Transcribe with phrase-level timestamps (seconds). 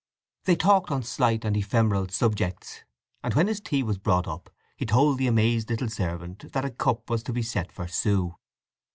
[0.45, 2.83] They talked on slight and ephemeral subjects,
[3.23, 6.71] and when his tea was brought up he told the amazed little servant that a
[6.71, 8.33] cup was to be set for Sue.